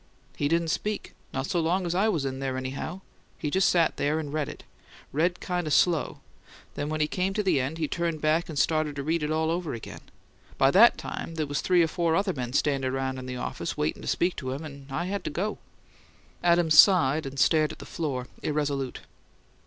[0.35, 1.13] "He didn't speak.
[1.31, 3.01] Not so long I was in there, anyhow.
[3.37, 4.63] He just sat there and read it.
[5.11, 6.21] Read kind of slow.
[6.73, 9.29] Then, when he came to the end, he turned back and started to read it
[9.29, 10.01] all over again.
[10.57, 13.77] By that time there was three or four other men standin' around in the office
[13.77, 15.59] waitin' to speak to him, and I had to go."
[16.41, 19.01] Adams sighed, and stared at the floor, irresolute.